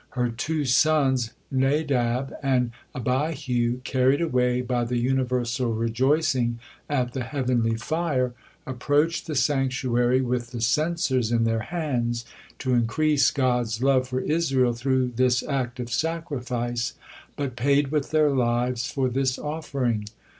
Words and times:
Her 0.17 0.29
two 0.29 0.65
sons, 0.65 1.29
Nadab 1.51 2.33
and 2.41 2.71
Abihu, 2.95 3.81
carried 3.83 4.19
away 4.19 4.61
by 4.61 4.83
the 4.83 4.97
universal 4.97 5.75
rejoicing 5.75 6.57
at 6.89 7.13
the 7.13 7.21
heavenly 7.23 7.75
fire, 7.75 8.33
approached 8.65 9.27
the 9.27 9.35
sanctuary 9.35 10.19
with 10.19 10.53
the 10.53 10.59
censers 10.61 11.31
in 11.31 11.43
their 11.43 11.59
hands, 11.69 12.25
to 12.57 12.73
increase 12.73 13.29
God's 13.29 13.83
love 13.83 14.07
for 14.07 14.21
Israel 14.21 14.73
through 14.73 15.09
this 15.17 15.43
act 15.43 15.79
of 15.79 15.91
sacrifice, 15.93 16.95
but 17.35 17.55
paid 17.55 17.89
with 17.89 18.09
their 18.09 18.31
lives 18.31 18.89
for 18.89 19.07
this 19.07 19.37
offering. 19.37 20.05